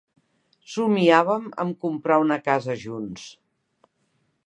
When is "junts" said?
2.87-3.31